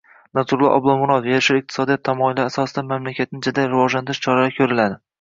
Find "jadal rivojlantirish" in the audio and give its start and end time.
3.49-4.27